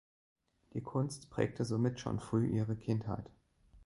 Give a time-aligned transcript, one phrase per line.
[0.73, 3.29] Die Kunst prägte somit schon früh ihre Kindheit.